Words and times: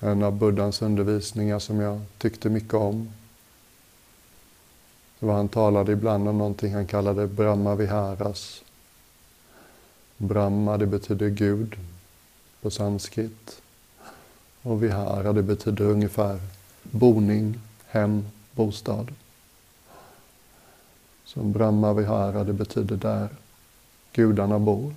En 0.00 0.22
av 0.22 0.38
Buddhas 0.38 0.82
undervisningar 0.82 1.58
som 1.58 1.80
jag 1.80 2.00
tyckte 2.18 2.48
mycket 2.48 2.74
om. 2.74 3.10
Det 5.18 5.26
var 5.26 5.34
han 5.34 5.48
talade 5.48 5.92
ibland 5.92 6.28
om 6.28 6.38
någonting 6.38 6.74
han 6.74 6.86
kallade 6.86 7.26
Brahma 7.26 7.74
Viharas. 7.74 8.62
Brahma, 10.16 10.76
det 10.76 10.86
betyder 10.86 11.28
Gud 11.28 11.76
på 12.62 12.70
sanskrit. 12.70 13.62
Och 14.62 14.82
Vihara, 14.82 15.32
det 15.32 15.42
betyder 15.42 15.84
ungefär 15.84 16.40
boning, 16.82 17.60
hem, 17.86 18.26
bostad. 18.52 19.12
Så 21.24 21.40
Brahma 21.42 21.92
Vihara, 21.92 22.44
det 22.44 22.52
betyder 22.52 22.96
där 22.96 23.28
gudarna 24.12 24.58
bor. 24.58 24.94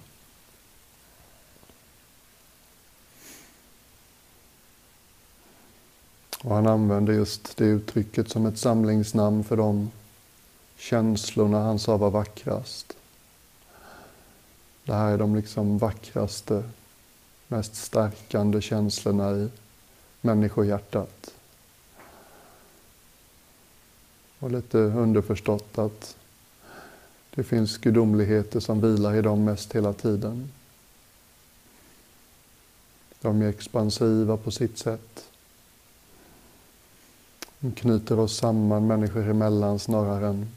Och 6.47 6.55
han 6.55 6.67
använde 6.67 7.13
just 7.13 7.57
det 7.57 7.65
uttrycket 7.65 8.29
som 8.29 8.45
ett 8.45 8.57
samlingsnamn 8.57 9.43
för 9.43 9.57
de 9.57 9.91
känslorna 10.77 11.63
han 11.63 11.79
sa 11.79 11.97
var 11.97 12.09
vackrast. 12.09 12.97
Det 14.85 14.93
här 14.93 15.11
är 15.11 15.17
de 15.17 15.35
liksom 15.35 15.77
vackraste, 15.77 16.63
mest 17.47 17.75
stärkande 17.75 18.61
känslorna 18.61 19.31
i 19.31 19.49
människohjärtat. 20.21 21.33
Och 24.39 24.51
lite 24.51 24.77
underförstått 24.77 25.77
att 25.77 26.15
det 27.35 27.43
finns 27.43 27.77
gudomligheter 27.77 28.59
som 28.59 28.81
vilar 28.81 29.15
i 29.15 29.21
dem 29.21 29.43
mest 29.43 29.75
hela 29.75 29.93
tiden. 29.93 30.51
De 33.21 33.41
är 33.41 33.49
expansiva 33.49 34.37
på 34.37 34.51
sitt 34.51 34.77
sätt. 34.77 35.27
De 37.59 37.71
knyter 37.71 38.19
oss 38.19 38.37
samman 38.37 38.87
människor 38.87 39.29
emellan 39.29 39.79
snarare 39.79 40.27
än 40.27 40.49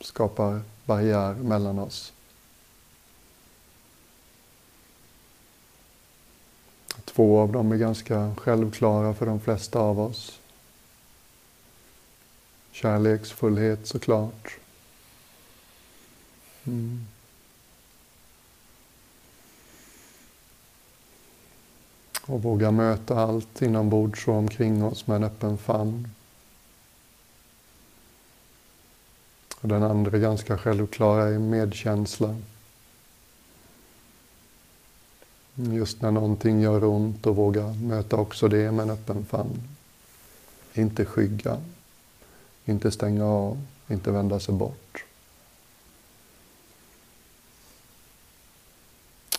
skapar 0.00 0.60
barriär 0.84 1.34
mellan 1.34 1.78
oss. 1.78 2.12
Två 7.04 7.40
av 7.40 7.52
dem 7.52 7.72
är 7.72 7.76
ganska 7.76 8.34
självklara 8.34 9.14
för 9.14 9.26
de 9.26 9.40
flesta 9.40 9.78
av 9.78 10.00
oss. 10.00 10.40
Kärleksfullhet 12.72 13.86
såklart. 13.86 14.58
Mm. 16.64 17.06
Och 22.26 22.42
våga 22.42 22.70
möta 22.70 23.18
allt 23.18 23.62
inombords 23.62 24.28
och 24.28 24.34
omkring 24.34 24.84
oss 24.84 25.06
med 25.06 25.16
en 25.16 25.24
öppen 25.24 25.58
famn. 25.58 26.08
Och 29.64 29.68
den 29.68 29.82
andra 29.82 30.18
ganska 30.18 30.58
självklara 30.58 31.28
är 31.28 31.38
medkänsla. 31.38 32.36
Just 35.54 36.02
när 36.02 36.10
någonting 36.10 36.60
gör 36.60 36.84
ont 36.84 37.26
och 37.26 37.36
våga 37.36 37.66
möta 37.66 38.16
också 38.16 38.48
det 38.48 38.72
med 38.72 38.82
en 38.82 38.90
öppen 38.90 39.24
famn. 39.24 39.62
Inte 40.74 41.04
skygga, 41.04 41.60
inte 42.64 42.90
stänga 42.90 43.24
av, 43.26 43.62
inte 43.88 44.10
vända 44.10 44.40
sig 44.40 44.54
bort. 44.54 45.04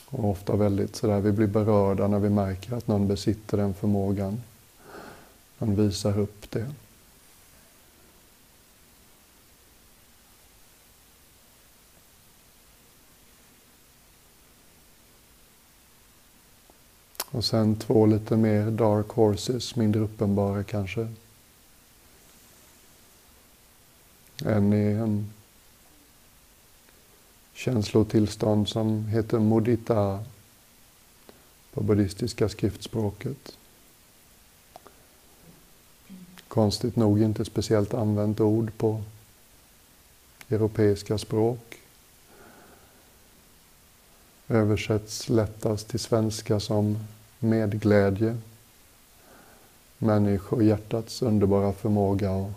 Och 0.06 0.30
ofta 0.30 0.56
väldigt 0.56 0.96
sådär, 0.96 1.20
vi 1.20 1.32
blir 1.32 1.48
berörda 1.48 2.08
när 2.08 2.20
vi 2.20 2.30
märker 2.30 2.74
att 2.74 2.88
någon 2.88 3.08
besitter 3.08 3.58
den 3.58 3.74
förmågan. 3.74 4.42
Man 5.58 5.76
visar 5.76 6.20
upp 6.20 6.52
det. 6.52 6.72
Och 17.36 17.46
sen 17.46 17.76
två 17.76 18.06
lite 18.06 18.38
mer 18.38 18.72
dark 18.72 19.08
horses, 19.08 19.76
mindre 19.76 20.02
uppenbara 20.02 20.64
kanske. 20.64 21.08
En 24.46 24.74
är 24.74 25.00
en 25.00 25.34
känslotillstånd 27.54 28.70
som 28.70 29.06
heter 29.08 29.40
mudita 29.40 30.24
på 31.74 31.84
buddhistiska 31.84 32.50
skriftspråket. 32.50 33.58
Konstigt 36.48 36.96
nog 36.96 37.22
inte 37.22 37.46
speciellt 37.46 37.94
använt 37.94 38.40
ord 38.40 38.72
på 38.78 39.02
europeiska 40.50 41.18
språk. 41.18 41.78
Översätts 44.48 45.30
lättast 45.30 45.88
till 45.88 46.00
svenska 46.00 46.60
som 46.60 46.98
medglädje, 47.46 48.38
människohjärtats 49.98 51.22
underbara 51.22 51.74
förmåga 51.74 52.32
att 52.32 52.52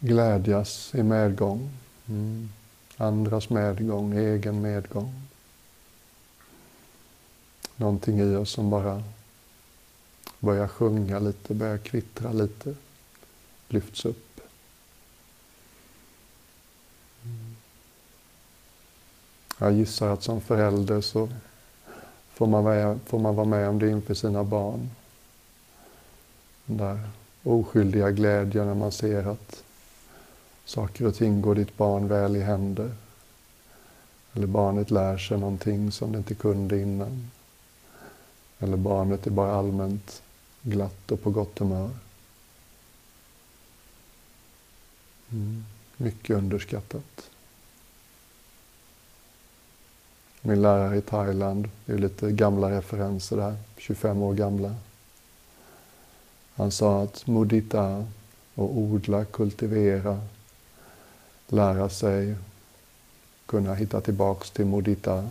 glädjas 0.00 0.94
i 0.94 1.02
medgång. 1.02 1.70
Mm. 2.08 2.48
Andras 2.96 3.50
medgång, 3.50 4.12
egen 4.12 4.62
medgång. 4.62 5.22
Någonting 7.76 8.18
i 8.18 8.36
oss 8.36 8.50
som 8.50 8.70
bara 8.70 9.02
börjar 10.38 10.68
sjunga 10.68 11.18
lite, 11.18 11.54
börjar 11.54 11.78
kvittra 11.78 12.32
lite, 12.32 12.74
lyfts 13.68 14.04
upp. 14.04 14.40
Jag 19.58 19.72
gissar 19.72 20.08
att 20.08 20.22
som 20.22 20.40
förälder 20.40 21.00
så 21.00 21.28
får 22.40 22.46
man, 22.46 22.64
vara, 22.64 22.98
får 23.06 23.18
man 23.18 23.36
vara 23.36 23.46
med 23.46 23.68
om 23.68 23.78
det 23.78 23.90
inför 23.90 24.14
sina 24.14 24.44
barn. 24.44 24.90
Den 26.66 26.76
där 26.76 27.08
oskyldiga 27.42 28.10
glädjen 28.10 28.66
när 28.66 28.74
man 28.74 28.92
ser 28.92 29.26
att 29.26 29.62
saker 30.64 31.06
och 31.06 31.14
ting 31.14 31.40
går 31.40 31.54
ditt 31.54 31.76
barn 31.76 32.08
väl 32.08 32.36
i 32.36 32.40
händer. 32.40 32.94
Eller 34.32 34.46
barnet 34.46 34.90
lär 34.90 35.18
sig 35.18 35.38
någonting 35.38 35.92
som 35.92 36.12
det 36.12 36.18
inte 36.18 36.34
kunde 36.34 36.80
innan. 36.80 37.30
Eller 38.58 38.76
barnet 38.76 39.26
är 39.26 39.30
bara 39.30 39.54
allmänt 39.54 40.22
glatt 40.62 41.10
och 41.10 41.22
på 41.22 41.30
gott 41.30 41.58
humör. 41.58 41.90
Mm. 45.32 45.64
Mycket 45.96 46.36
underskattat. 46.36 47.30
Min 50.42 50.62
lärare 50.62 50.96
i 50.96 51.00
Thailand, 51.00 51.68
det 51.86 51.92
är 51.92 51.98
lite 51.98 52.32
gamla 52.32 52.70
referenser 52.70 53.36
där, 53.36 53.56
25 53.76 54.22
år 54.22 54.34
gamla. 54.34 54.74
Han 56.54 56.70
sa 56.70 57.02
att 57.02 57.26
mudita 57.26 58.06
och 58.54 58.78
odla, 58.78 59.24
kultivera, 59.24 60.20
lära 61.48 61.88
sig, 61.88 62.34
kunna 63.46 63.74
hitta 63.74 64.00
tillbaks 64.00 64.50
till 64.50 64.66
mudita. 64.66 65.28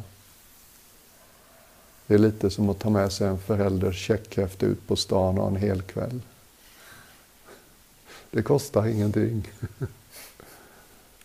Det 2.08 2.14
är 2.14 2.18
lite 2.20 2.50
som 2.50 2.70
att 2.70 2.80
ta 2.80 2.90
med 2.90 3.12
sig 3.12 3.28
en 3.28 3.40
förälders 3.40 4.08
checkhäfte 4.08 4.66
ut 4.66 4.88
på 4.88 4.96
stan 4.96 5.40
och 5.40 5.48
en 5.48 5.56
hel 5.56 5.82
kväll. 5.82 6.22
Det 8.32 8.42
kostar 8.42 8.88
ingenting. 8.88 9.48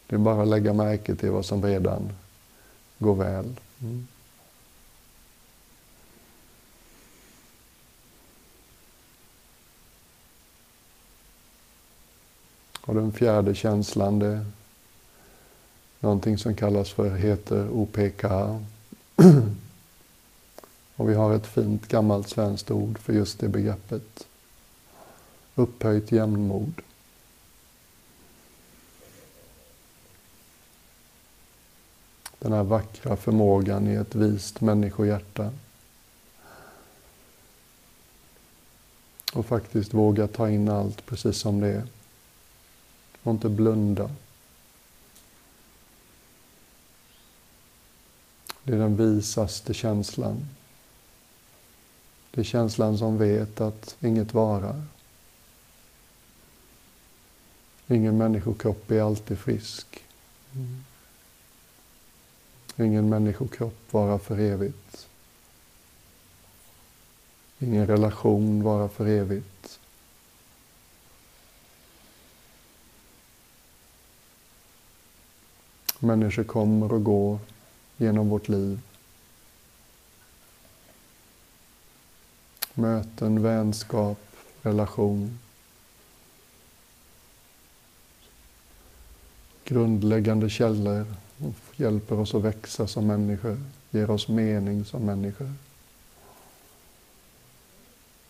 Det 0.07 0.17
är 0.17 0.19
bara 0.19 0.43
att 0.43 0.49
lägga 0.49 0.73
märke 0.73 1.17
till 1.17 1.31
vad 1.31 1.45
som 1.45 1.63
redan 1.63 2.13
går 2.99 3.15
väl. 3.15 3.55
Mm. 3.85 4.07
Och 12.81 12.95
den 12.95 13.13
fjärde 13.13 13.55
känslan, 13.55 14.19
det 14.19 14.27
är 14.27 14.45
någonting 16.01 16.39
som 16.39 16.55
kallas 16.55 16.91
för, 16.91 17.17
heter 17.17 17.69
OPK. 17.71 18.25
Och 20.97 21.11
vi 21.11 21.15
har 21.15 21.35
ett 21.35 21.47
fint 21.47 21.89
gammalt 21.89 22.29
svenskt 22.29 22.71
ord 22.71 22.99
för 22.99 23.13
just 23.13 23.39
det 23.39 23.49
begreppet. 23.49 24.27
Upphöjt 25.55 26.13
jämnmod. 26.13 26.73
Den 32.45 32.53
här 32.53 32.63
vackra 32.63 33.17
förmågan 33.17 33.89
i 33.89 33.95
ett 33.95 34.15
vist 34.15 34.61
människohjärta. 34.61 35.53
Och 39.33 39.47
faktiskt 39.47 39.95
våga 39.95 40.27
ta 40.27 40.51
in 40.51 40.69
allt 40.69 41.07
precis 41.07 41.39
som 41.39 41.61
det 41.61 41.69
är. 41.69 41.87
Och 43.23 43.31
inte 43.31 43.49
blunda. 43.49 44.11
Det 48.63 48.73
är 48.73 48.79
den 48.79 48.97
visaste 48.97 49.75
känslan. 49.75 50.49
Det 52.31 52.41
är 52.41 52.45
känslan 52.45 52.99
som 52.99 53.19
vet 53.19 53.61
att 53.61 53.97
inget 54.01 54.35
varar. 54.35 54.83
Ingen 57.87 58.17
människokropp 58.19 58.91
är 58.91 59.01
alltid 59.01 59.39
frisk. 59.39 60.05
Mm. 60.55 60.85
Ingen 62.77 63.09
människokropp 63.09 63.93
vara 63.93 64.19
för 64.19 64.39
evigt. 64.39 65.09
Ingen 67.59 67.87
relation 67.87 68.63
vara 68.63 68.89
för 68.89 69.07
evigt. 69.07 69.81
Människor 75.99 76.45
kommer 76.45 76.93
och 76.93 77.05
går 77.05 77.39
genom 77.97 78.29
vårt 78.29 78.49
liv. 78.49 78.81
Möten, 82.75 83.43
vänskap, 83.43 84.19
relation. 84.63 85.39
Grundläggande 89.65 90.51
källor 90.51 91.24
hjälper 91.77 92.19
oss 92.19 92.35
att 92.35 92.43
växa 92.43 92.87
som 92.87 93.07
människor, 93.07 93.61
ger 93.91 94.11
oss 94.11 94.29
mening 94.29 94.85
som 94.85 95.05
människor. 95.05 95.53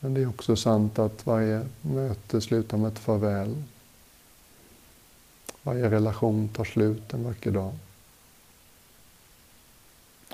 Men 0.00 0.14
det 0.14 0.22
är 0.22 0.28
också 0.28 0.56
sant 0.56 0.98
att 0.98 1.26
varje 1.26 1.66
möte 1.80 2.40
slutar 2.40 2.78
med 2.78 2.92
ett 2.92 2.98
farväl. 2.98 3.62
Varje 5.62 5.90
relation 5.90 6.48
tar 6.48 6.64
slut 6.64 7.14
en 7.14 7.24
vacker 7.24 7.50
dag. 7.50 7.72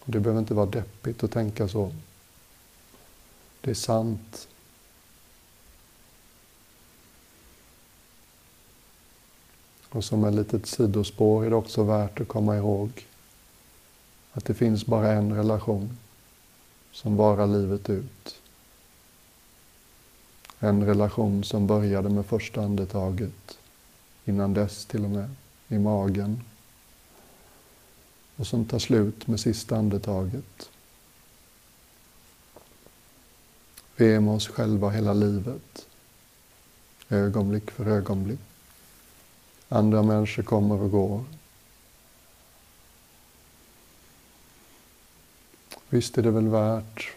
Det 0.05 0.21
behöver 0.21 0.41
inte 0.41 0.55
vara 0.55 0.67
deppigt 0.67 1.25
att 1.25 1.33
tänka 1.33 1.69
så. 1.69 1.93
Det 3.61 3.71
är 3.71 3.75
sant. 3.75 4.49
Och 9.91 10.05
som 10.05 10.25
ett 10.25 10.35
litet 10.35 10.67
sidospår 10.67 11.45
är 11.45 11.51
det 11.51 11.57
också 11.57 11.83
värt 11.83 12.21
att 12.21 12.29
komma 12.29 12.57
ihåg 12.57 13.07
att 14.33 14.45
det 14.45 14.55
finns 14.55 14.87
bara 14.87 15.13
en 15.13 15.37
relation 15.37 15.99
som 16.93 17.17
varar 17.17 17.47
livet 17.47 17.91
ut. 17.91 18.41
En 20.59 20.87
relation 20.87 21.45
som 21.45 21.67
började 21.67 22.09
med 22.09 22.27
första 22.27 22.63
andetaget, 22.63 23.59
innan 24.25 24.55
dess 24.55 24.87
till 24.87 25.05
och 25.05 25.11
med, 25.11 25.31
i 25.69 25.79
magen. 25.79 26.41
Och 28.37 28.47
som 28.47 28.65
tar 28.65 28.79
slut 28.79 29.27
med 29.27 29.41
sista 29.41 29.77
andetaget. 29.77 30.71
Vi 33.97 34.15
är 34.15 34.21
med 34.21 34.35
oss 34.35 34.49
själva 34.49 34.91
hela 34.91 35.13
livet, 35.13 35.87
ögonblick 37.09 37.71
för 37.71 37.87
ögonblick. 37.87 38.50
Andra 39.73 40.03
människor 40.03 40.43
kommer 40.43 40.83
och 40.83 40.91
går. 40.91 41.25
Visst 45.89 46.19
är 46.19 46.23
det 46.23 46.31
väl 46.31 46.49
värt 46.49 47.11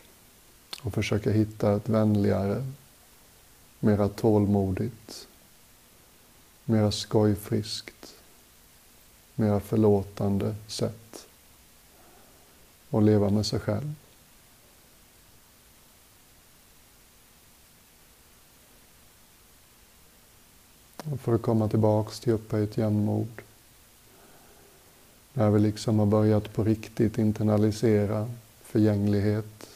att 0.84 0.94
försöka 0.94 1.32
hitta 1.32 1.76
ett 1.76 1.90
vänligare, 1.90 2.66
mera 3.80 4.10
tålmodigt, 4.10 5.28
mera 6.66 6.92
skojfriskt, 6.92 8.16
mera 9.36 9.60
förlåtande 9.60 10.56
sätt 10.68 11.28
att 12.90 13.04
leva 13.04 13.30
med 13.30 13.46
sig 13.46 13.60
själv. 13.60 13.94
För 21.22 21.36
att 21.36 21.42
komma 21.42 21.70
tillbaks 21.70 22.20
till 22.20 22.34
upphöjt 22.34 22.78
jämnmod. 22.78 23.42
När 25.34 25.52
vi 25.52 25.60
liksom 25.60 26.00
har 26.00 26.06
börjat 26.06 26.54
på 26.54 26.64
riktigt 26.64 27.18
internalisera 27.18 28.30
förgänglighet. 28.62 29.70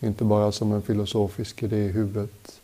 Inte 0.00 0.24
bara 0.24 0.52
som 0.52 0.72
en 0.72 0.82
filosofisk 0.82 1.62
idé 1.62 1.84
i 1.84 1.88
huvudet. 1.88 2.60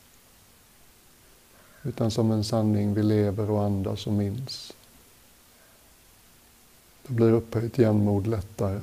Utan 1.82 2.10
som 2.10 2.30
en 2.30 2.44
sanning 2.44 2.94
vi 2.94 3.02
lever 3.02 3.50
och 3.50 3.64
andas 3.64 4.06
och 4.06 4.12
minns. 4.12 4.72
Då 7.06 7.14
blir 7.14 7.32
upphöjt 7.32 7.78
jämnmod 7.78 8.26
lättare. 8.26 8.80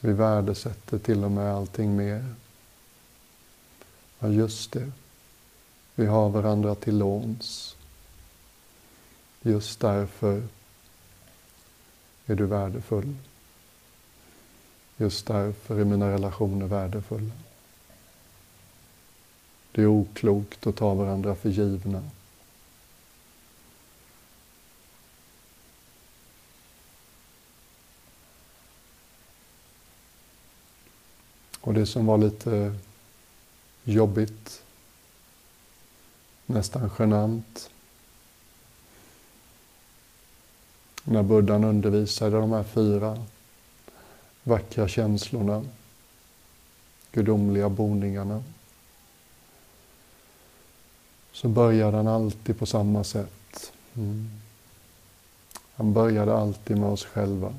Vi 0.00 0.12
värdesätter 0.12 0.98
till 0.98 1.24
och 1.24 1.30
med 1.30 1.54
allting 1.54 1.96
mer. 1.96 2.34
Ja, 4.22 4.28
just 4.28 4.72
det. 4.72 4.92
Vi 5.94 6.06
har 6.06 6.28
varandra 6.28 6.74
till 6.74 6.98
låns. 6.98 7.76
Just 9.42 9.80
därför 9.80 10.42
är 12.26 12.34
du 12.34 12.46
värdefull. 12.46 13.14
Just 14.96 15.26
därför 15.26 15.80
är 15.80 15.84
mina 15.84 16.10
relationer 16.10 16.66
värdefulla. 16.66 17.34
Det 19.72 19.82
är 19.82 19.86
oklokt 19.86 20.66
att 20.66 20.76
ta 20.76 20.94
varandra 20.94 21.34
för 21.34 21.48
givna. 21.48 22.02
Och 31.60 31.74
det 31.74 31.86
som 31.86 32.06
var 32.06 32.18
lite 32.18 32.74
jobbigt, 33.84 34.62
nästan 36.46 36.90
genant. 36.98 37.70
När 41.04 41.22
buddhan 41.22 41.64
undervisade 41.64 42.36
de 42.36 42.52
här 42.52 42.62
fyra 42.62 43.24
vackra 44.42 44.88
känslorna, 44.88 45.64
gudomliga 47.12 47.68
boningarna, 47.68 48.42
så 51.32 51.48
började 51.48 51.96
han 51.96 52.08
alltid 52.08 52.58
på 52.58 52.66
samma 52.66 53.04
sätt. 53.04 53.72
Mm. 53.94 54.30
Han 55.74 55.92
började 55.92 56.34
alltid 56.36 56.78
med 56.78 56.88
oss 56.88 57.04
själva. 57.04 57.54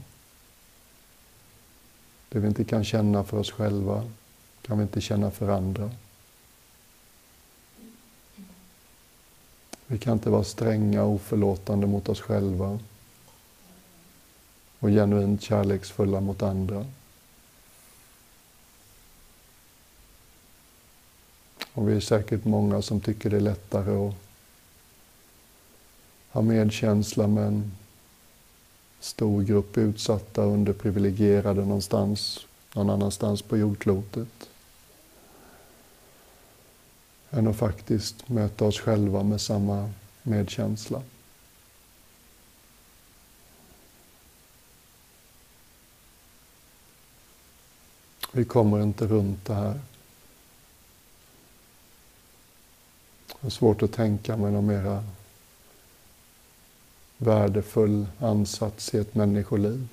Det 2.30 2.40
vi 2.40 2.48
inte 2.48 2.64
kan 2.64 2.84
känna 2.84 3.24
för 3.24 3.38
oss 3.38 3.52
själva 3.52 4.10
kan 4.62 4.78
vi 4.78 4.84
inte 4.84 5.02
känna 5.02 5.32
för 5.32 5.50
andra. 5.50 5.92
Vi 9.88 9.98
kan 9.98 10.14
inte 10.14 10.30
vara 10.30 10.44
stränga 10.44 11.04
och 11.04 11.12
oförlåtande 11.12 11.88
mot 11.88 12.10
oss 12.10 12.22
själva 12.22 12.80
och 14.80 14.90
genuint 14.90 15.42
kärleksfulla 15.42 16.22
mot 16.22 16.42
andra. 16.42 16.86
Och 21.74 21.90
vi 21.90 21.96
är 21.96 22.00
säkert 22.00 22.46
många 22.46 22.82
som 22.82 23.02
tycker 23.02 23.30
det 23.30 23.36
är 23.36 23.42
lättare 23.42 24.08
att 24.08 24.14
ha 26.32 26.42
medkänsla 26.42 27.28
med 27.28 27.48
en 27.48 27.72
stor 29.00 29.44
grupp 29.44 29.78
utsatta 29.78 30.44
underprivilegierade 30.44 31.62
någonstans, 31.62 32.46
någon 32.74 32.90
annanstans 32.90 33.42
på 33.42 33.58
jordklotet 33.58 34.50
än 37.34 37.48
att 37.48 37.56
faktiskt 37.56 38.30
möta 38.30 38.66
oss 38.66 38.80
själva 38.80 39.24
med 39.24 39.42
samma 39.42 39.90
medkänsla. 40.24 41.02
Vi 48.32 48.46
kommer 48.46 48.84
inte 48.84 49.08
runt 49.08 49.46
det 49.46 49.54
här. 49.54 49.80
Det 53.42 53.48
är 53.48 53.52
svårt 53.52 53.84
att 53.84 53.92
tänka 53.92 54.38
mig 54.38 54.52
någon 54.52 54.66
mera 54.66 55.04
värdefull 57.18 58.08
ansats 58.20 58.94
i 58.94 58.98
ett 58.98 59.16
människoliv 59.16 59.88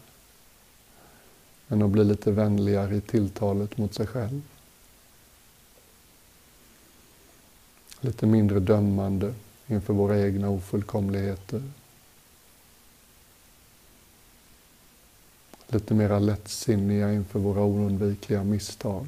än 1.68 1.82
att 1.82 1.90
bli 1.90 2.04
lite 2.04 2.32
vänligare 2.32 2.96
i 2.96 3.00
tilltalet 3.00 3.78
mot 3.78 3.94
sig 3.94 4.06
själv. 4.06 4.42
Lite 8.00 8.26
mindre 8.26 8.60
dömande 8.60 9.34
inför 9.66 9.92
våra 9.92 10.20
egna 10.20 10.48
ofullkomligheter. 10.48 11.62
Lite 15.66 15.94
mera 15.94 16.18
lättsinniga 16.18 17.12
inför 17.12 17.38
våra 17.38 17.60
oundvikliga 17.60 18.44
misstag. 18.44 19.06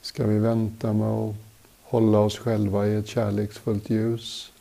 Ska 0.00 0.26
vi 0.26 0.38
vänta 0.38 0.92
med 0.92 1.08
att 1.08 1.34
hålla 1.82 2.18
oss 2.18 2.38
själva 2.38 2.86
i 2.86 2.94
ett 2.94 3.06
kärleksfullt 3.06 3.90
ljus 3.90 4.52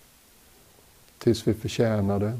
tills 1.18 1.48
vi 1.48 1.54
förtjänar 1.54 2.20
det. 2.20 2.40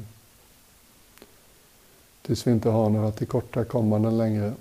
Tills 2.26 2.46
vi 2.46 2.50
inte 2.50 2.68
har 2.68 2.90
några 2.90 3.12
tillkortakommanden 3.12 4.18
längre. 4.18 4.54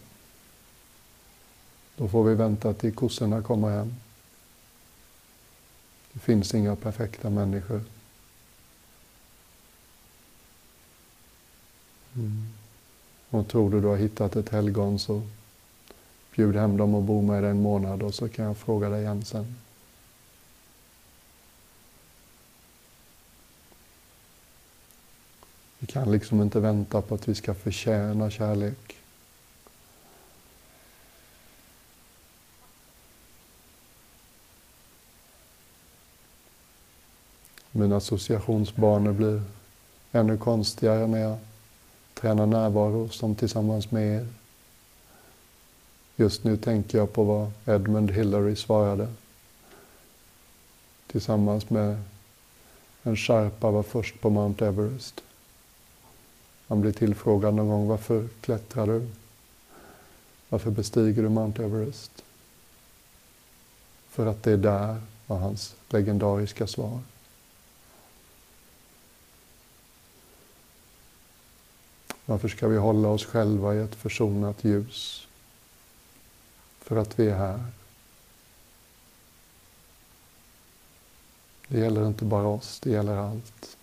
Då 1.95 2.07
får 2.07 2.23
vi 2.23 2.35
vänta 2.35 2.73
till 2.73 2.93
kossorna 2.93 3.41
kommer 3.41 3.69
hem. 3.69 3.93
Det 6.13 6.19
finns 6.19 6.53
inga 6.53 6.75
perfekta 6.75 7.29
människor. 7.29 7.81
Mm. 12.15 12.47
Och 13.29 13.47
tror 13.47 13.71
du 13.71 13.81
du 13.81 13.87
har 13.87 13.97
hittat 13.97 14.35
ett 14.35 14.49
helgon 14.49 14.99
så 14.99 15.21
bjud 16.35 16.55
hem 16.55 16.77
dem 16.77 16.95
och 16.95 17.03
bo 17.03 17.21
med 17.21 17.43
dig 17.43 17.51
en 17.51 17.61
månad 17.61 18.03
och 18.03 18.13
så 18.13 18.29
kan 18.29 18.45
jag 18.45 18.57
fråga 18.57 18.89
dig 18.89 19.01
igen 19.01 19.25
sen. 19.25 19.55
Vi 25.85 25.91
kan 25.91 26.11
liksom 26.11 26.41
inte 26.41 26.59
vänta 26.59 27.01
på 27.01 27.15
att 27.15 27.27
vi 27.27 27.35
ska 27.35 27.53
förtjäna 27.53 28.29
kärlek. 28.29 28.97
Mina 37.71 37.97
associationsbanor 37.97 39.11
blir 39.13 39.43
ännu 40.11 40.37
konstigare 40.37 41.07
när 41.07 41.19
jag 41.19 41.37
tränar 42.13 42.45
närvaro 42.45 43.09
som 43.09 43.35
tillsammans 43.35 43.91
med 43.91 44.15
er. 44.15 44.27
Just 46.15 46.43
nu 46.43 46.57
tänker 46.57 46.97
jag 46.97 47.13
på 47.13 47.23
vad 47.23 47.51
Edmund 47.65 48.11
Hillary 48.11 48.55
svarade. 48.55 49.07
Tillsammans 51.07 51.69
med 51.69 52.03
en 53.03 53.15
sherpa 53.15 53.71
var 53.71 53.83
först 53.83 54.21
på 54.21 54.29
Mount 54.29 54.67
Everest. 54.67 55.21
Han 56.67 56.81
blir 56.81 56.91
tillfrågad 56.91 57.53
någon 57.53 57.67
gång, 57.67 57.87
varför 57.87 58.27
klättrar 58.41 58.87
du? 58.87 59.07
Varför 60.49 60.71
bestiger 60.71 61.23
du 61.23 61.29
Mount 61.29 61.63
Everest? 61.63 62.23
För 64.09 64.25
att 64.25 64.43
det 64.43 64.51
är 64.51 64.57
där, 64.57 65.01
var 65.27 65.37
hans 65.37 65.75
legendariska 65.89 66.67
svar. 66.67 66.99
Varför 72.25 72.47
ska 72.47 72.67
vi 72.67 72.77
hålla 72.77 73.07
oss 73.07 73.25
själva 73.25 73.75
i 73.75 73.79
ett 73.79 73.95
försonat 73.95 74.63
ljus? 74.63 75.27
För 76.79 76.95
att 76.95 77.19
vi 77.19 77.27
är 77.29 77.35
här. 77.35 77.65
Det 81.67 81.79
gäller 81.79 82.07
inte 82.07 82.25
bara 82.25 82.47
oss, 82.47 82.79
det 82.79 82.89
gäller 82.89 83.17
allt. 83.17 83.74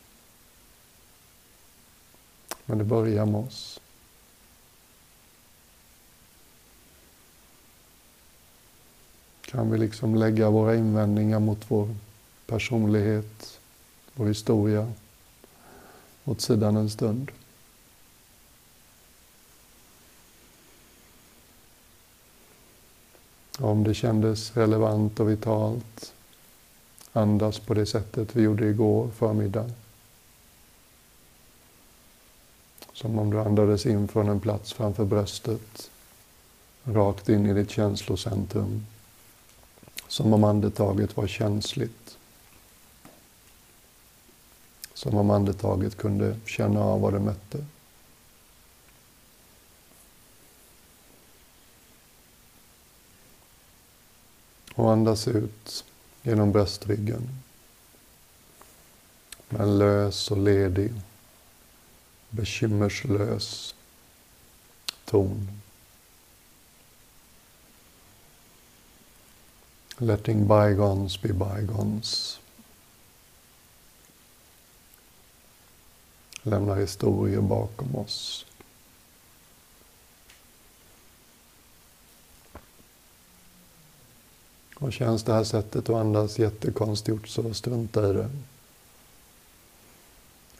Men 2.72 2.78
det 2.78 2.84
börjar 2.84 3.26
med 3.26 3.40
oss. 3.40 3.80
Kan 9.40 9.70
vi 9.70 9.78
liksom 9.78 10.14
lägga 10.14 10.50
våra 10.50 10.74
invändningar 10.74 11.40
mot 11.40 11.64
vår 11.68 11.94
personlighet, 12.46 13.60
vår 14.14 14.26
historia 14.26 14.92
åt 16.24 16.40
sidan 16.40 16.76
en 16.76 16.90
stund? 16.90 17.30
Om 23.58 23.84
det 23.84 23.94
kändes 23.94 24.56
relevant 24.56 25.20
och 25.20 25.30
vitalt, 25.30 26.12
andas 27.12 27.58
på 27.58 27.74
det 27.74 27.86
sättet 27.86 28.36
vi 28.36 28.42
gjorde 28.42 28.68
igår 28.68 29.10
förmiddag. 29.10 29.70
Som 33.02 33.18
om 33.18 33.30
du 33.30 33.40
andades 33.40 33.86
in 33.86 34.08
från 34.08 34.28
en 34.28 34.40
plats 34.40 34.72
framför 34.72 35.04
bröstet, 35.04 35.90
rakt 36.84 37.28
in 37.28 37.46
i 37.46 37.54
ditt 37.54 37.70
känslocentrum. 37.70 38.86
Som 40.08 40.32
om 40.32 40.44
andetaget 40.44 41.16
var 41.16 41.26
känsligt. 41.26 42.18
Som 44.94 45.16
om 45.16 45.30
andetaget 45.30 45.96
kunde 45.96 46.36
känna 46.46 46.80
av 46.80 47.00
vad 47.00 47.12
det 47.12 47.20
mötte. 47.20 47.64
Och 54.74 54.92
andas 54.92 55.28
ut 55.28 55.84
genom 56.22 56.52
bröstryggen. 56.52 57.28
Men 59.48 59.78
lös 59.78 60.30
och 60.30 60.38
ledig 60.38 60.92
bekymmerslös 62.32 63.74
ton. 65.04 65.48
Letting 69.98 70.48
bygones 70.48 71.22
be 71.22 71.32
bygones. 71.32 72.40
Lämna 76.42 76.74
historier 76.74 77.40
bakom 77.40 77.96
oss. 77.96 78.46
Och 84.74 84.92
känns 84.92 85.22
det 85.22 85.32
här 85.32 85.44
sättet 85.44 85.88
att 85.88 85.96
andas 85.96 86.38
jättekonstgjort 86.38 87.28
så 87.28 87.54
strunta 87.54 88.10
i 88.10 88.12
det. 88.12 88.30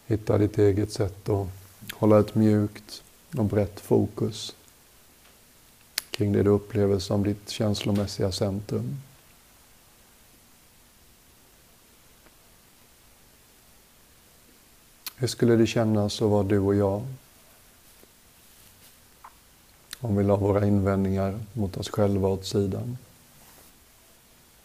Hitta 0.07 0.39
ditt 0.39 0.59
eget 0.59 0.93
sätt 0.93 1.29
att 1.29 1.62
Hålla 1.93 2.21
ett 2.21 2.35
mjukt 2.35 3.03
och 3.37 3.45
brett 3.45 3.81
fokus 3.81 4.57
kring 6.11 6.33
det 6.33 6.43
du 6.43 6.51
upplever 6.51 6.99
som 6.99 7.25
ditt 7.25 7.51
känslomässiga 7.51 8.33
centrum. 8.33 8.97
Hur 15.17 15.27
skulle 15.27 15.57
det 15.57 15.67
kännas 15.67 16.23
att 16.23 16.31
vara 16.31 16.43
du 16.43 16.59
och 16.59 16.75
jag? 16.75 17.03
Om 19.99 20.17
vi 20.17 20.25
la 20.25 20.37
våra 20.37 20.67
invändningar 20.67 21.41
mot 21.53 21.77
oss 21.77 21.89
själva 21.89 22.29
åt 22.29 22.47
sidan. 22.47 22.99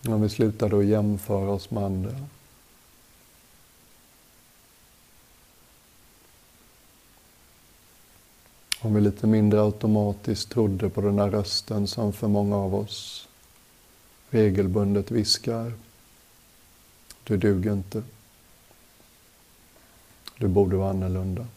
Om 0.07 0.21
vi 0.21 0.29
slutade 0.29 0.77
att 0.79 0.85
jämföra 0.85 1.49
oss 1.49 1.71
med 1.71 1.83
andra. 1.83 2.27
Om 8.81 8.93
vi 8.93 9.01
lite 9.01 9.27
mindre 9.27 9.61
automatiskt 9.61 10.49
trodde 10.49 10.89
på 10.89 11.01
den 11.01 11.15
där 11.15 11.29
rösten 11.29 11.87
som 11.87 12.13
för 12.13 12.27
många 12.27 12.55
av 12.55 12.75
oss 12.75 13.27
regelbundet 14.29 15.11
viskar. 15.11 15.73
Du 17.23 17.37
duger 17.37 17.73
inte. 17.73 18.03
Du 20.37 20.47
borde 20.47 20.75
vara 20.75 20.89
annorlunda. 20.89 21.47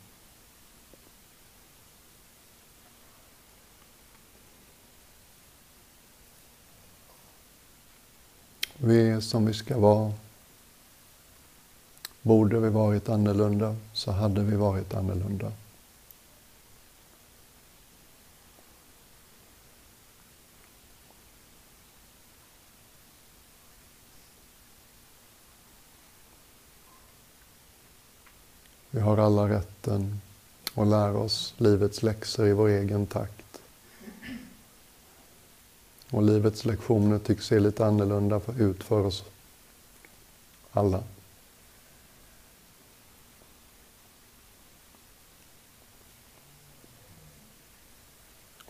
Vi 8.77 9.09
är 9.11 9.21
som 9.21 9.47
vi 9.47 9.55
ska 9.55 9.79
vara. 9.79 10.13
Borde 12.23 12.61
vi 12.61 12.69
varit 12.69 13.09
annorlunda 13.09 13.77
så 13.93 14.13
hade 14.13 14.43
vi 14.43 14.57
varit 14.57 14.95
annorlunda. 14.95 15.53
Vi 28.91 29.01
har 29.01 29.19
alla 29.19 29.49
rätten 29.49 30.21
att 30.75 30.87
lära 30.87 31.19
oss 31.19 31.55
livets 31.57 32.03
läxor 32.03 32.47
i 32.47 32.53
vår 32.53 32.69
egen 32.69 33.07
takt. 33.07 33.61
Och 36.11 36.23
livets 36.23 36.65
lektioner 36.65 37.19
tycks 37.19 37.47
se 37.47 37.61
lite 37.61 37.87
annorlunda 37.87 38.41
ut 38.59 38.85
för 38.85 39.07
oss 39.07 39.25
alla. 40.73 41.03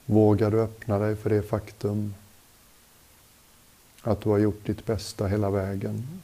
Vågar 0.07 0.51
du 0.51 0.61
öppna 0.61 0.99
dig 0.99 1.17
för 1.17 1.31
det 1.31 1.43
faktum 1.43 2.15
att 4.03 4.21
du 4.21 4.29
har 4.29 4.39
gjort 4.39 4.67
ditt 4.67 4.87
bästa 4.87 5.27
hela 5.27 5.51
vägen? 5.51 6.21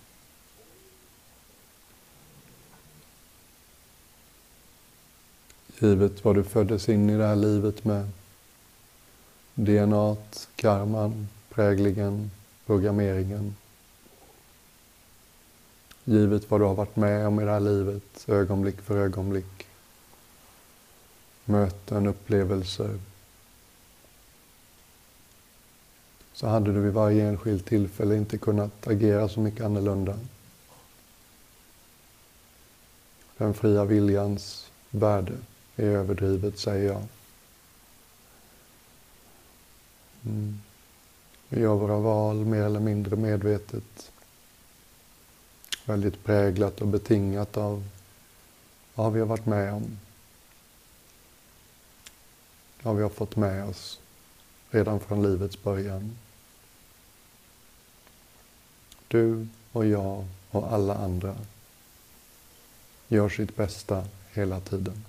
Givet 5.78 6.24
vad 6.24 6.34
du 6.34 6.44
föddes 6.44 6.88
in 6.88 7.10
i 7.10 7.16
det 7.16 7.26
här 7.26 7.36
livet 7.36 7.84
med. 7.84 8.10
DNA, 9.54 10.16
karman, 10.56 11.28
präglingen, 11.48 12.30
programmeringen. 12.66 13.56
givet 16.04 16.50
vad 16.50 16.60
du 16.60 16.64
har 16.64 16.74
varit 16.74 16.96
med 16.96 17.26
om 17.26 17.40
i 17.40 17.44
det 17.44 17.50
här 17.50 17.60
livet, 17.60 18.28
ögonblick 18.28 18.80
för 18.80 18.96
ögonblick. 18.96 19.66
Möten, 21.44 22.06
upplevelser. 22.06 22.98
Så 26.32 26.46
hade 26.46 26.72
du 26.72 26.80
vid 26.80 26.92
varje 26.92 27.28
enskilt 27.28 27.66
tillfälle 27.66 28.16
inte 28.16 28.38
kunnat 28.38 28.86
agera 28.86 29.28
så 29.28 29.40
mycket 29.40 29.64
annorlunda. 29.64 30.18
Den 33.36 33.54
fria 33.54 33.84
viljans 33.84 34.70
värde 34.90 35.32
är 35.76 35.84
överdrivet, 35.84 36.58
säger 36.58 36.92
jag. 36.92 37.02
Mm. 40.24 40.60
Vi 41.48 41.60
gör 41.60 41.74
våra 41.74 41.98
val 41.98 42.36
mer 42.36 42.62
eller 42.62 42.80
mindre 42.80 43.16
medvetet. 43.16 44.12
Väldigt 45.84 46.24
präglat 46.24 46.80
och 46.80 46.88
betingat 46.88 47.56
av 47.56 47.84
vad 48.94 49.12
vi 49.12 49.20
har 49.20 49.26
varit 49.26 49.46
med 49.46 49.72
om. 49.72 49.98
Vad 52.82 52.96
vi 52.96 53.02
har 53.02 53.10
fått 53.10 53.36
med 53.36 53.68
oss 53.68 54.00
redan 54.70 55.00
från 55.00 55.22
livets 55.22 55.62
början. 55.62 56.16
Du 59.08 59.46
och 59.72 59.86
jag 59.86 60.24
och 60.50 60.72
alla 60.72 60.94
andra 60.94 61.36
gör 63.08 63.28
sitt 63.28 63.56
bästa 63.56 64.04
hela 64.32 64.60
tiden. 64.60 65.04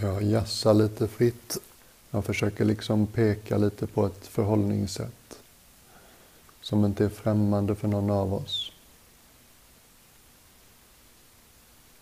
Jag 0.00 0.22
jassar 0.22 0.74
lite 0.74 1.08
fritt. 1.08 1.58
Jag 2.10 2.24
försöker 2.24 2.64
liksom 2.64 3.06
peka 3.06 3.56
lite 3.56 3.86
på 3.86 4.06
ett 4.06 4.26
förhållningssätt 4.26 5.38
som 6.60 6.84
inte 6.84 7.04
är 7.04 7.08
främmande 7.08 7.74
för 7.74 7.88
någon 7.88 8.10
av 8.10 8.34
oss. 8.34 8.72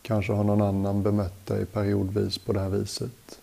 Kanske 0.02 0.32
har 0.32 0.44
någon 0.44 0.62
annan 0.62 1.02
bemött 1.02 1.46
dig 1.46 1.66
periodvis 1.66 2.38
på 2.38 2.52
det 2.52 2.60
här 2.60 2.68
viset. 2.68 3.40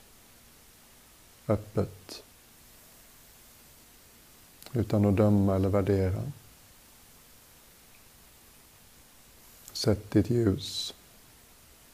Öppet. 1.48 2.24
Utan 4.74 5.06
att 5.06 5.16
döma 5.16 5.56
eller 5.56 5.70
värdera. 5.70 6.32
Sätt 9.72 10.12
ditt 10.12 10.30
ljus. 10.30 10.94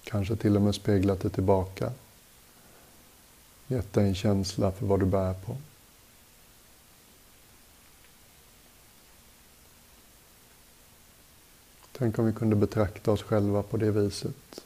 Kanske 0.04 0.36
till 0.36 0.56
och 0.56 0.62
med 0.62 0.76
speglat 0.76 1.22
det 1.22 1.30
tillbaka 1.30 1.92
gett 3.68 3.94
dig 3.94 4.08
en 4.08 4.16
känsla 4.16 4.72
för 4.72 4.86
vad 4.86 5.00
du 5.00 5.06
bär 5.06 5.34
på. 5.34 5.58
Tänk 11.92 12.20
om 12.20 12.26
vi 12.26 12.34
kunde 12.34 12.56
betrakta 12.56 13.12
oss 13.12 13.22
själva 13.22 13.64
på 13.64 13.78
det 13.78 13.92
viset. 13.92 14.64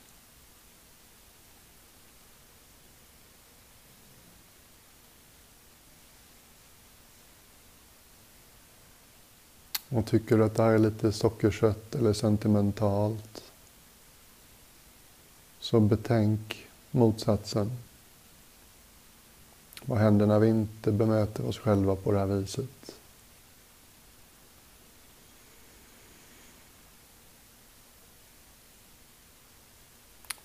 Och 9.89 10.05
tycker 10.05 10.37
du 10.37 10.43
att 10.43 10.55
det 10.55 10.63
här 10.63 10.71
är 10.71 10.79
lite 10.79 11.11
sockersött 11.11 11.95
eller 11.95 12.13
sentimentalt 12.13 13.51
så 15.59 15.79
betänk 15.79 16.67
motsatsen. 16.91 17.71
Vad 19.85 19.99
händer 19.99 20.25
när 20.25 20.39
vi 20.39 20.47
inte 20.47 20.91
bemöter 20.91 21.47
oss 21.47 21.57
själva 21.57 21.95
på 21.95 22.11
det 22.11 22.19
här 22.19 22.25
viset? 22.25 22.95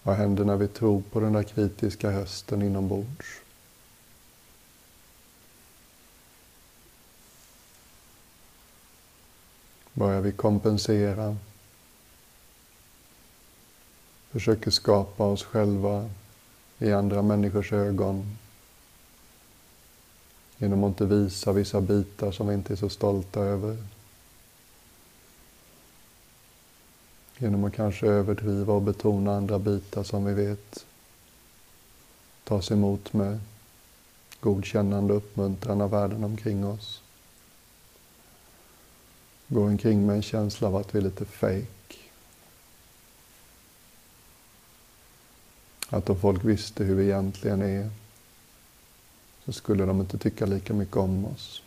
Vad 0.03 0.17
händer 0.17 0.45
när 0.45 0.57
vi 0.57 0.69
tror 0.69 1.03
på 1.13 1.21
den 1.21 1.33
där 1.33 1.43
kritiska 1.43 2.11
hösten 2.11 2.63
inombords? 2.63 3.41
Börjar 9.93 10.21
vi 10.21 10.33
kompensera? 10.33 11.37
Försöker 14.31 14.71
skapa 14.71 15.25
oss 15.25 15.45
själva 15.45 16.11
i 16.79 16.93
andra 16.93 17.23
människors 17.23 17.73
ögon 17.73 18.37
Genom 20.59 20.85
att 20.85 20.89
inte 20.89 21.07
visa 21.07 21.53
vissa 21.53 21.81
bitar 21.81 22.33
som 22.33 22.49
vi 22.49 22.55
inte 22.55 22.75
är 22.75 22.77
så 22.77 22.89
stolta 22.89 23.41
över. 23.41 23.77
Genom 27.39 27.65
att 27.65 27.75
kanske 27.75 28.07
överdriva 28.07 28.75
och 28.75 28.83
betona 28.83 29.37
andra 29.37 29.59
bitar 29.59 30.03
som 30.03 30.25
vi 30.25 30.35
vet 30.35 30.87
tas 32.45 32.71
emot 32.71 33.13
med 33.13 33.41
godkännande 34.41 35.13
och 35.13 35.17
uppmuntran 35.17 35.81
av 35.81 35.91
världen 35.91 36.25
omkring 36.25 36.67
oss. 36.67 37.03
Gå 39.49 39.65
omkring 39.65 40.07
med 40.07 40.17
en 40.17 40.23
känsla 40.23 40.69
av 40.69 40.77
att 40.77 40.95
vi 40.95 40.99
är 40.99 41.03
lite 41.03 41.25
fake. 41.25 41.67
Att 45.89 46.11
om 46.11 46.21
folk 46.21 46.45
visste 46.45 46.85
hur 46.85 46.95
vi 46.95 47.05
egentligen 47.05 47.63
är 47.63 47.91
så 49.47 49.53
skulle 49.53 49.85
de 49.85 50.01
inte 50.01 50.19
tycka 50.19 50.47
lika 50.47 50.75
mycket 50.75 50.97
om 50.97 51.25
oss. 51.25 51.63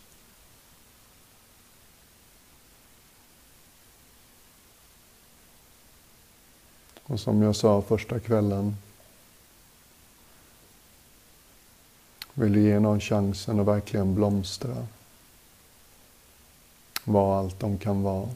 Och 7.04 7.20
som 7.20 7.42
jag 7.42 7.56
sa 7.56 7.82
första 7.82 8.20
kvällen, 8.20 8.78
vill 12.34 12.54
du 12.54 12.62
ge 12.62 12.80
någon 12.80 13.00
chansen 13.00 13.60
att 13.60 13.68
verkligen 13.68 14.16
blomstra. 14.16 14.88
Vara 17.04 17.40
allt 17.40 17.60
de 17.60 17.78
kan 17.78 18.04
vara. 18.04 18.30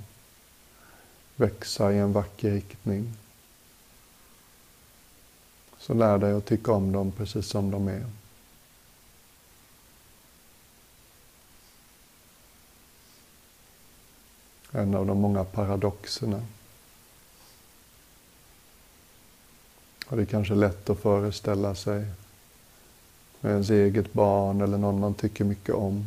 Växa 1.36 1.94
i 1.94 1.98
en 1.98 2.14
vacker 2.14 2.52
riktning. 2.52 3.14
Så 5.80 5.94
lär 5.94 6.18
dig 6.18 6.34
att 6.34 6.46
tycka 6.46 6.72
om 6.72 6.92
dem 6.92 7.12
precis 7.12 7.48
som 7.48 7.72
de 7.72 7.88
är. 7.88 8.23
En 14.76 14.96
av 14.96 15.06
de 15.06 15.22
många 15.22 15.44
paradoxerna. 15.44 16.42
Och 20.08 20.18
det 20.18 20.24
är 20.24 20.26
kanske 20.26 20.56
lätt 20.56 20.90
att 20.90 21.00
föreställa 21.00 21.76
sig 21.76 22.06
med 23.42 23.52
ens 23.52 23.70
eget 23.70 24.14
barn 24.14 24.62
eller 24.62 24.78
någon 24.78 25.00
man 25.00 25.14
tycker 25.14 25.44
mycket 25.44 25.76
om. 25.76 26.06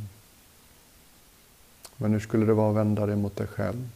Men 1.96 2.12
hur 2.12 2.20
skulle 2.20 2.46
det 2.46 2.54
vara 2.54 2.70
att 2.70 2.76
vända 2.76 3.06
det 3.06 3.16
mot 3.16 3.36
dig 3.36 3.46
själv? 3.46 3.88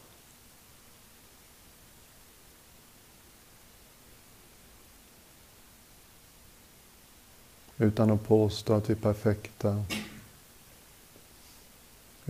Utan 7.77 8.11
att 8.11 8.29
påstå 8.29 8.75
att 8.75 8.91
vi 8.91 8.93
är 8.93 8.99
perfekta 8.99 9.85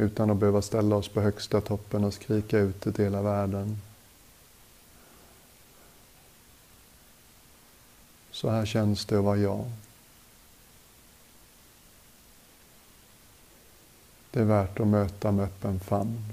utan 0.00 0.30
att 0.30 0.36
behöva 0.36 0.62
ställa 0.62 0.96
oss 0.96 1.08
på 1.08 1.20
högsta 1.20 1.60
toppen 1.60 2.04
och 2.04 2.14
skrika 2.14 2.58
ut 2.58 2.80
till 2.80 2.94
hela 2.96 3.22
världen. 3.22 3.80
Så 8.30 8.50
här 8.50 8.66
känns 8.66 9.06
det 9.06 9.18
att 9.18 9.24
vara 9.24 9.36
jag. 9.36 9.70
Det 14.30 14.40
är 14.40 14.44
värt 14.44 14.80
att 14.80 14.86
möta 14.86 15.32
med 15.32 15.44
öppen 15.44 15.80
famn. 15.80 16.24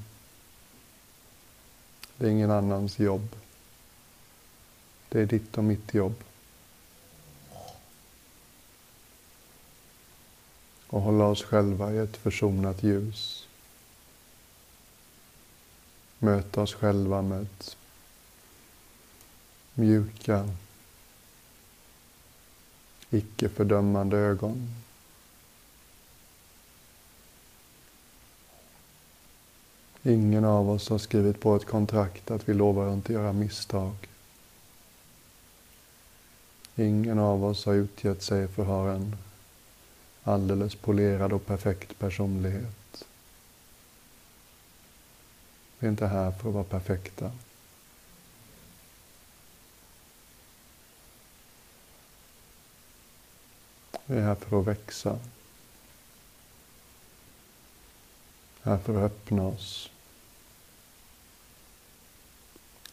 Det 2.18 2.26
är 2.28 2.32
ingen 2.32 2.52
annans 2.52 3.00
jobb. 3.00 3.36
Det 5.10 5.22
är 5.22 5.26
ditt 5.26 5.58
och 5.58 5.64
mitt 5.64 5.94
jobb. 5.94 6.24
Och 10.88 11.02
hålla 11.02 11.26
oss 11.26 11.44
själva 11.44 11.94
i 11.94 11.98
ett 11.98 12.18
försonat 12.18 12.84
ljus 12.84 13.47
möta 16.20 16.62
oss 16.62 16.74
själva 16.74 17.22
med 17.22 17.48
mjuka, 19.74 20.50
icke 23.10 23.50
fördömande 23.50 24.18
ögon. 24.18 24.76
Ingen 30.04 30.46
av 30.46 30.70
oss 30.70 30.90
har 30.90 30.98
skrivit 30.98 31.40
på 31.40 31.56
ett 31.56 31.66
kontrakt 31.66 32.32
att 32.32 32.50
vi 32.50 32.54
lovar 32.54 32.88
att 32.88 32.94
inte 32.94 33.14
göra 33.14 33.34
misstag. 33.34 33.96
Ingen 36.76 37.20
av 37.20 37.46
oss 37.46 37.66
har 37.66 37.74
utgett 37.74 38.22
sig 38.22 38.48
för 38.48 38.62
att 38.62 38.68
ha 38.68 38.92
en 38.92 39.16
alldeles 40.24 40.76
polerad 40.76 41.34
och 41.34 41.46
perfekt 41.46 42.00
personlighet. 42.00 42.87
Vi 45.80 45.88
är 45.88 45.92
inte 45.92 46.08
här 46.08 46.32
för 46.32 46.50
att 46.50 46.56
vara 46.56 46.64
perfekta. 46.64 47.32
Vi 54.06 54.18
är 54.18 54.22
här 54.22 54.36
för 54.36 54.60
att 54.60 54.68
växa. 54.68 55.20
Här 58.62 58.78
för 58.78 58.98
att 58.98 59.12
öppna 59.12 59.44
oss. 59.44 59.90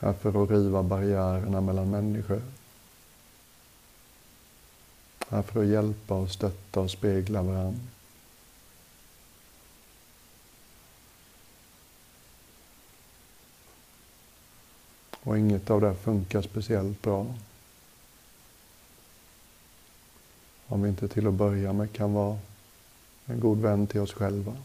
Här 0.01 0.13
för 0.13 0.45
att 0.45 0.51
riva 0.51 0.83
barriärerna 0.83 1.61
mellan 1.61 1.91
människor. 1.91 2.43
Här 5.29 5.43
för 5.43 5.61
att 5.61 5.67
hjälpa 5.67 6.15
och 6.15 6.31
stötta 6.31 6.81
och 6.81 6.91
spegla 6.91 7.43
varandra. 7.43 7.94
Och 15.25 15.39
inget 15.39 15.71
av 15.71 15.81
det 15.81 15.95
funkar 15.95 16.43
speciellt 16.43 17.03
bra. 17.03 17.35
Om 20.67 20.83
vi 20.83 20.89
inte 20.89 21.09
till 21.09 21.27
att 21.27 21.35
börja 21.35 21.73
med 21.73 21.93
kan 21.93 22.13
vara 22.13 22.39
en 23.27 23.41
god 23.41 23.59
vän 23.59 23.87
till 23.87 24.01
oss 24.01 24.13
själva. 24.13 24.57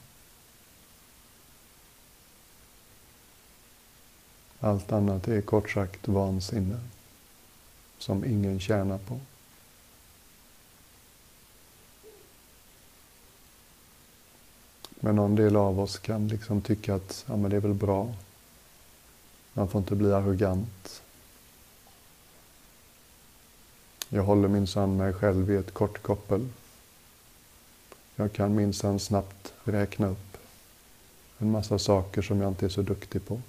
Allt 4.60 4.91
annat 4.91 5.28
är 5.28 5.41
kort 5.41 5.69
sagt 5.69 6.08
vansinne 6.08 6.80
som 7.98 8.26
ingen 8.26 8.60
tjänar 8.60 8.98
på. 8.98 9.19
Men 15.00 15.15
någon 15.15 15.36
del 15.36 15.56
av 15.56 15.80
oss 15.80 16.00
kan 16.00 16.28
liksom 16.28 16.62
tycka 16.62 16.95
att 16.95 17.26
ja, 17.28 17.36
men 17.36 17.52
det 17.52 17.58
är 17.58 17.62
väl 17.62 17.74
bra. 17.74 18.13
Man 19.54 19.68
får 19.68 19.80
inte 19.80 19.96
bli 19.96 20.14
arrogant. 20.14 21.02
Jag 24.10 24.24
håller 24.24 24.48
minsann 24.48 24.98
mig 24.98 25.14
själv 25.14 25.52
i 25.52 25.56
ett 25.56 25.74
kort 25.74 26.02
koppel. 26.02 26.48
Jag 28.16 28.34
kan 28.34 28.56
minsann 28.56 29.00
snabbt 29.00 29.54
räkna 29.64 30.08
upp 30.08 30.38
en 31.38 31.52
massa 31.52 31.80
saker 31.80 32.22
som 32.22 32.42
jag 32.42 32.52
inte 32.52 32.66
är 32.66 32.70
så 32.70 32.82
duktig 32.82 33.26
på. 33.26 33.42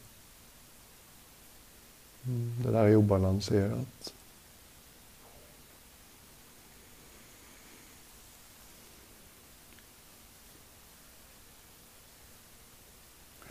Mm, 2.24 2.62
det 2.62 2.70
där 2.70 2.84
är 2.84 2.96
obalanserat. 2.96 4.12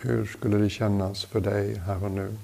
Hur 0.09 0.25
skulle 0.25 0.57
det 0.57 0.69
kännas 0.69 1.25
för 1.25 1.39
dig 1.39 1.75
här 1.75 2.03
och 2.03 2.11
nu? 2.11 2.37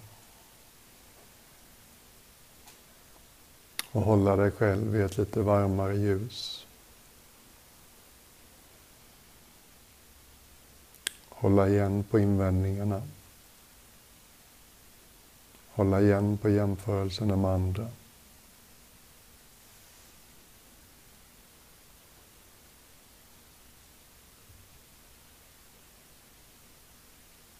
Och 3.92 4.02
hålla 4.02 4.36
dig 4.36 4.52
själv 4.52 4.96
i 4.96 5.02
ett 5.02 5.18
lite 5.18 5.42
varmare 5.42 5.96
ljus. 5.96 6.66
Hålla 11.30 11.70
igen 11.70 12.04
på 12.04 12.20
invändningarna. 12.20 13.02
Hålla 15.72 16.02
igen 16.02 16.38
på 16.38 16.50
jämförelserna 16.50 17.36
med 17.36 17.52
andra. 17.52 17.88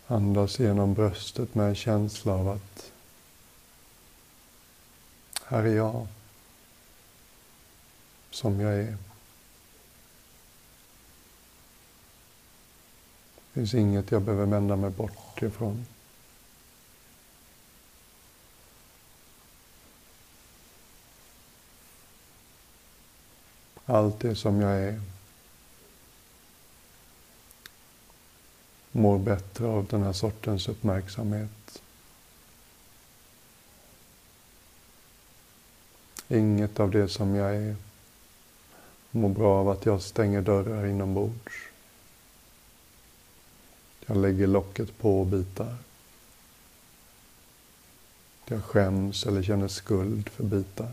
Andas 0.08 0.60
genom 0.60 0.94
bröstet 0.94 1.56
med 1.56 1.68
en 1.68 1.76
känsla 1.76 2.34
av 2.34 2.50
att 2.50 2.92
här 5.46 5.64
är 5.64 5.76
jag 5.76 6.08
som 8.30 8.60
jag 8.60 8.74
är. 8.74 8.98
Det 13.54 13.60
finns 13.60 13.74
inget 13.74 14.12
jag 14.12 14.22
behöver 14.22 14.46
vända 14.46 14.76
mig 14.76 14.90
bort 14.90 15.42
ifrån. 15.42 15.86
Allt 23.86 24.24
är 24.24 24.36
som 24.36 24.62
jag 24.62 24.72
är. 24.72 25.15
Mår 28.98 29.18
bättre 29.18 29.68
av 29.68 29.86
den 29.86 30.04
här 30.04 30.14
sortens 30.14 30.68
uppmärksamhet. 30.68 31.82
Inget 36.28 36.80
av 36.80 36.92
det 36.92 37.08
som 37.10 37.36
jag 37.36 37.56
är 37.56 37.76
mår 39.12 39.30
bra 39.30 39.60
av 39.60 39.70
att 39.70 39.86
jag 39.86 40.02
stänger 40.02 40.42
dörrar 40.42 40.86
inombords. 40.86 41.54
Jag 44.06 44.18
lägger 44.18 44.48
locket 44.48 44.98
på 44.98 45.26
bitar. 45.26 45.76
Jag 48.46 48.64
skäms 48.64 49.26
eller 49.26 49.44
känner 49.44 49.68
skuld 49.68 50.30
för 50.30 50.44
bitar. 50.44 50.92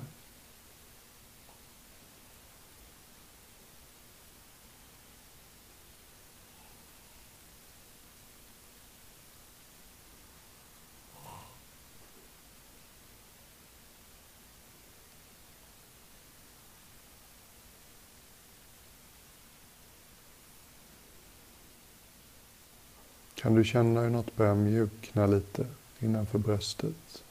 Kan 23.43 23.55
du 23.55 23.65
känna 23.65 24.01
hur 24.01 24.11
något 24.11 24.37
börjar 24.37 24.55
mjukna 24.55 25.27
lite 25.27 25.67
innanför 26.01 26.39
bröstet? 26.39 27.23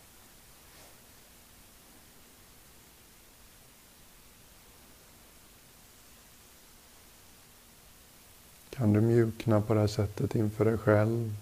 Kan 8.70 8.94
du 8.94 9.02
mjukna 9.02 9.62
på 9.62 9.74
det 9.74 9.80
här 9.80 9.88
sättet 9.88 10.36
inför 10.36 10.66
dig 10.66 10.78
själv 10.78 11.34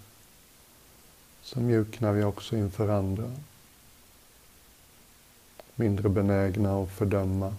så 1.41 1.60
mjuknar 1.60 2.13
vi 2.13 2.23
också 2.23 2.58
inför 2.58 2.89
andra. 2.89 3.32
Mindre 5.75 6.10
benägna 6.10 6.84
att 6.84 6.89
fördöma. 6.89 7.55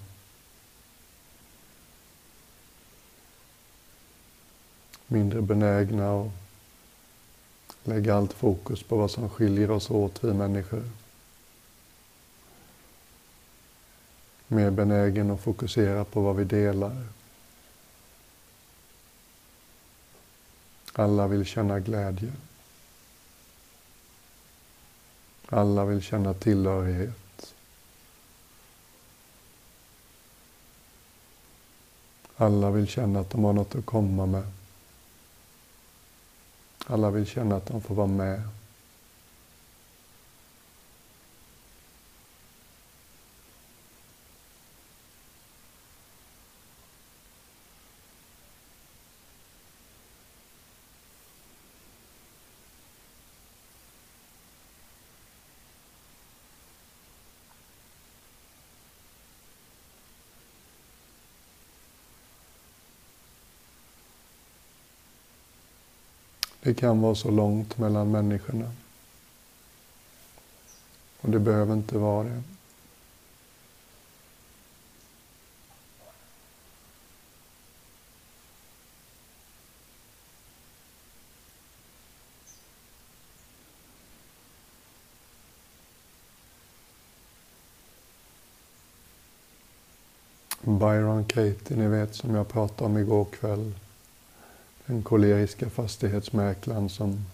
Mindre 5.07 5.43
benägna 5.43 6.21
att 6.21 6.50
Lägga 7.85 8.15
allt 8.15 8.33
fokus 8.33 8.83
på 8.83 8.97
vad 8.97 9.11
som 9.11 9.29
skiljer 9.29 9.71
oss 9.71 9.91
åt, 9.91 10.25
vi 10.25 10.35
människor. 10.35 10.91
Mer 14.49 14.71
benägen 14.71 15.31
att 15.31 15.41
fokusera 15.41 16.05
på 16.05 16.21
vad 16.21 16.37
vi 16.37 16.45
delar. 16.45 17.07
Alla 20.93 21.27
vill 21.27 21.45
känna 21.45 21.81
glädje. 21.81 22.33
Alla 25.47 25.85
vill 25.85 26.03
känna 26.03 26.35
tillhörighet. 26.35 27.55
Alla 32.37 32.71
vill 32.71 32.87
känna 32.87 33.21
att 33.21 33.31
de 33.31 33.45
har 33.45 33.53
något 33.53 33.75
att 33.75 33.87
komma 33.87 34.27
med. 34.27 34.60
Alla 36.93 37.11
vill 37.11 37.27
känna 37.27 37.57
att 37.57 37.67
de 37.67 37.81
får 37.81 37.95
vara 37.95 38.07
med. 38.07 38.43
Det 66.63 66.75
kan 66.75 67.01
vara 67.01 67.15
så 67.15 67.31
långt 67.31 67.79
mellan 67.79 68.11
människorna. 68.11 68.73
Och 71.21 71.31
det 71.31 71.39
behöver 71.39 71.75
inte 71.75 71.99
vara 71.99 72.25
det. 72.25 72.43
Byron 90.63 91.25
Katie, 91.25 91.77
ni 91.77 91.89
vet 91.89 92.15
som 92.15 92.35
jag 92.35 92.49
pratade 92.49 92.85
om 92.85 92.99
igår 92.99 93.25
kväll. 93.25 93.73
Den 94.91 95.03
koleriska 95.03 95.71
fastighetsmäklaren 95.71 96.89
som 96.89 97.27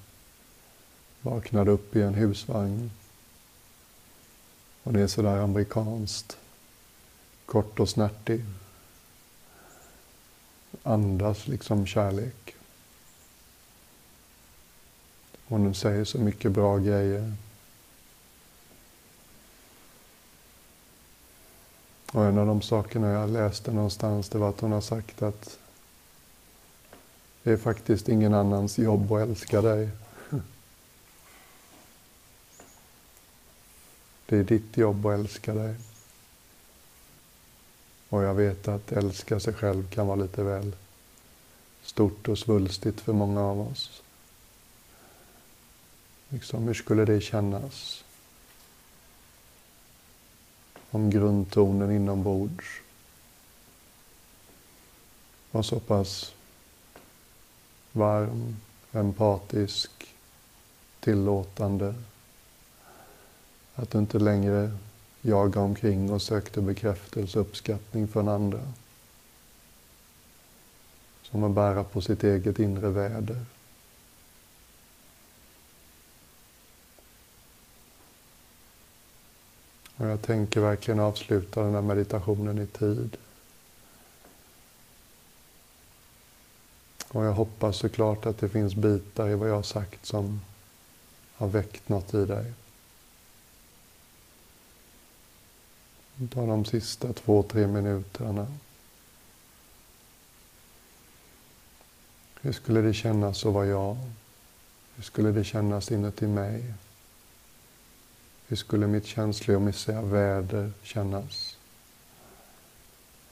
vaknade 1.20 1.70
upp 1.70 1.96
i 1.96 2.02
en 2.02 2.14
husvagn. 2.14 2.90
Och 4.82 4.92
det 4.92 5.00
är 5.00 5.06
sådär 5.06 5.36
amerikanskt. 5.36 6.38
Kort 7.46 7.80
och 7.80 7.88
snärtig. 7.88 8.44
Andas 10.82 11.46
liksom 11.46 11.86
kärlek. 11.86 12.54
Hon 15.46 15.74
säger 15.74 16.04
så 16.04 16.18
mycket 16.18 16.52
bra 16.52 16.78
grejer. 16.78 17.34
Och 22.12 22.24
en 22.24 22.38
av 22.38 22.46
de 22.46 22.62
sakerna 22.62 23.08
jag 23.08 23.30
läste 23.30 23.72
någonstans 23.72 24.28
det 24.28 24.38
var 24.38 24.48
att 24.48 24.60
hon 24.60 24.72
har 24.72 24.80
sagt 24.80 25.22
att 25.22 25.58
det 27.46 27.52
är 27.52 27.56
faktiskt 27.56 28.08
ingen 28.08 28.34
annans 28.34 28.78
jobb 28.78 29.12
att 29.12 29.28
älska 29.28 29.62
dig. 29.62 29.88
Det 34.26 34.36
är 34.36 34.44
ditt 34.44 34.76
jobb 34.76 35.06
att 35.06 35.18
älska 35.18 35.54
dig. 35.54 35.74
Och 38.08 38.22
jag 38.22 38.34
vet 38.34 38.68
att 38.68 38.92
älska 38.92 39.40
sig 39.40 39.54
själv 39.54 39.90
kan 39.90 40.06
vara 40.06 40.16
lite 40.16 40.42
väl 40.42 40.76
stort 41.82 42.28
och 42.28 42.38
svulstigt 42.38 43.00
för 43.00 43.12
många 43.12 43.40
av 43.40 43.60
oss. 43.60 44.02
Liksom, 46.28 46.62
hur 46.62 46.74
skulle 46.74 47.04
det 47.04 47.20
kännas? 47.20 48.04
Om 50.90 51.10
grundtonen 51.10 51.90
inombords 51.90 52.66
var 55.50 55.62
så 55.62 55.80
pass 55.80 56.35
varm, 57.96 58.56
empatisk, 58.92 59.90
tillåtande. 61.00 61.94
Att 63.74 63.90
du 63.90 63.98
inte 63.98 64.18
längre 64.18 64.70
jagar 65.20 65.62
omkring 65.62 66.12
och 66.12 66.22
sökte 66.22 66.60
bekräftelse 66.60 67.38
och 67.38 67.46
uppskattning 67.46 68.08
från 68.08 68.28
andra. 68.28 68.60
Som 71.22 71.44
att 71.44 71.50
bära 71.50 71.84
på 71.84 72.00
sitt 72.00 72.24
eget 72.24 72.58
inre 72.58 72.88
väder. 72.88 73.46
Och 79.96 80.06
jag 80.06 80.22
tänker 80.22 80.60
verkligen 80.60 81.00
avsluta 81.00 81.62
den 81.62 81.74
här 81.74 81.82
meditationen 81.82 82.58
i 82.58 82.66
tid. 82.66 83.16
Och 87.08 87.24
jag 87.24 87.32
hoppas 87.32 87.76
såklart 87.76 88.26
att 88.26 88.38
det 88.38 88.48
finns 88.48 88.74
bitar 88.74 89.28
i 89.28 89.34
vad 89.34 89.48
jag 89.48 89.54
har 89.54 89.62
sagt 89.62 90.06
som 90.06 90.40
har 91.34 91.48
väckt 91.48 91.88
något 91.88 92.14
i 92.14 92.24
dig. 92.24 92.52
Ta 96.30 96.46
de 96.46 96.64
sista 96.64 97.12
två, 97.12 97.42
tre 97.42 97.66
minuterna. 97.66 98.46
Hur 102.40 102.52
skulle 102.52 102.80
det 102.80 102.94
kännas 102.94 103.46
att 103.46 103.52
vara 103.52 103.66
jag? 103.66 103.96
Hur 104.96 105.02
skulle 105.02 105.30
det 105.30 105.44
kännas 105.44 105.92
inuti 105.92 106.26
mig? 106.26 106.74
Hur 108.46 108.56
skulle 108.56 108.86
mitt 108.86 109.06
känslomässiga 109.06 110.02
väder 110.02 110.72
kännas? 110.82 111.56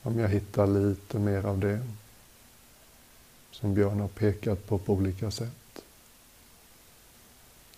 Om 0.02 0.18
jag 0.18 0.28
hittar 0.28 0.66
lite 0.66 1.18
mer 1.18 1.46
av 1.46 1.58
det 1.58 1.80
som 3.54 3.74
Björn 3.74 4.00
har 4.00 4.08
pekat 4.08 4.66
på 4.66 4.78
på 4.78 4.92
olika 4.92 5.30
sätt. 5.30 5.84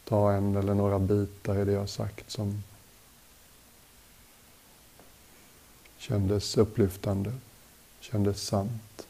Ta 0.04 0.32
en 0.32 0.56
eller 0.56 0.74
några 0.74 0.98
bitar 0.98 1.58
i 1.58 1.64
det 1.64 1.72
jag 1.72 1.88
sagt 1.88 2.30
som 2.30 2.62
kändes 5.98 6.56
upplyftande, 6.56 7.32
kändes 8.00 8.42
sant. 8.42 9.05